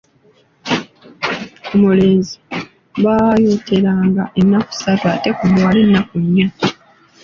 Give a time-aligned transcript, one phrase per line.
[1.65, 2.35] Ku mulenzi,
[3.03, 6.47] baayoteranga ennaku ssatu ate ku muwala ennaku nnya.